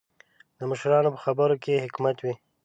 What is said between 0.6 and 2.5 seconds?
مشرانو په خبرو کې حکمت وي.